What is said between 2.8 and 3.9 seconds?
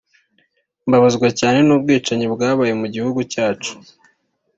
mu gihugu cyacu